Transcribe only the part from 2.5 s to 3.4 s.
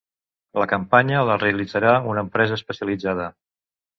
especialitzada.